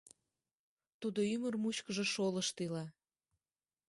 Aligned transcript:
Тудо 0.99 1.19
ӱмыр 1.33 1.55
мучкыжо 1.63 2.05
шолышт 2.13 2.55
ила! 2.65 2.85